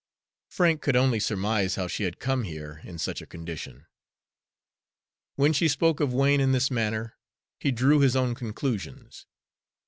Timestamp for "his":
7.99-8.15